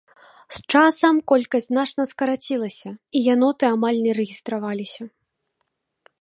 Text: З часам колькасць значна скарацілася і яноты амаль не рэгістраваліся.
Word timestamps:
З 0.55 0.61
часам 0.75 1.19
колькасць 1.31 1.67
значна 1.71 2.03
скарацілася 2.11 2.89
і 3.19 3.21
яноты 3.33 3.63
амаль 3.75 3.97
не 4.07 4.11
рэгістраваліся. 4.21 5.03